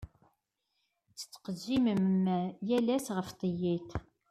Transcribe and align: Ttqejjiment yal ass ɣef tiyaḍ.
Ttqejjiment 1.11 2.27
yal 2.67 2.87
ass 2.95 3.07
ɣef 3.17 3.29
tiyaḍ. 3.39 3.89